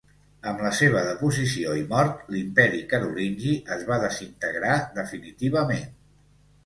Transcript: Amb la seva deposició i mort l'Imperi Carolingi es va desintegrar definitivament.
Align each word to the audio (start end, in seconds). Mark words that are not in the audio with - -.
Amb 0.51 0.61
la 0.67 0.69
seva 0.77 1.01
deposició 1.07 1.75
i 1.81 1.83
mort 1.91 2.23
l'Imperi 2.35 2.81
Carolingi 2.95 3.53
es 3.79 3.85
va 3.93 4.01
desintegrar 4.05 4.75
definitivament. 5.01 5.87